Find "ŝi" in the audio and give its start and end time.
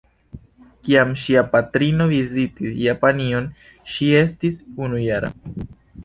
3.97-4.09